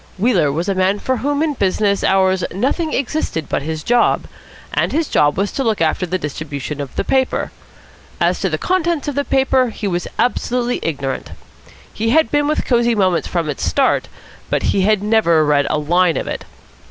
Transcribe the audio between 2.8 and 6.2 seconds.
existed but his job; and his job was to look after the